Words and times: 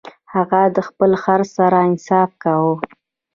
هغه 0.33 0.61
د 0.75 0.77
خپل 0.87 1.11
خر 1.23 1.41
سره 1.55 1.77
انصاف 1.87 2.29
کاوه. 2.43 2.75